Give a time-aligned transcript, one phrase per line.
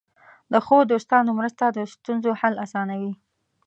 [0.51, 3.13] د ښو دوستانو مرسته د ستونزو حل آسانوي.